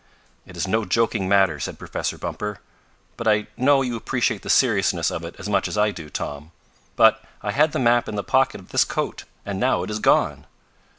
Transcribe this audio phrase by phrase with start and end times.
[0.47, 2.59] "It is no joking matter," said Professor Bumper.
[3.17, 6.49] "But I know you appreciate the seriousness of it as much as I do, Tom.
[6.95, 9.99] But I had the map in the pocket of this coat, and now it is
[9.99, 10.47] gone!"